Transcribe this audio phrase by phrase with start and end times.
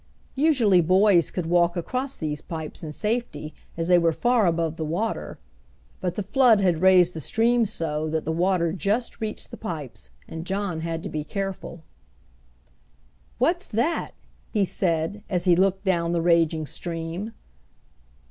[0.39, 4.83] Usually boys could walk across these pipes in safety, as they were far above the
[4.83, 5.37] water,
[5.99, 10.09] but the flood had raised the stream so that the water just reached the pipes,
[10.27, 11.83] and John had to be careful.
[13.37, 14.15] "What's that?"
[14.49, 17.33] he said, as he looked down the raging stream.